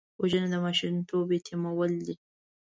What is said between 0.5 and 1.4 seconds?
د ماشومتوب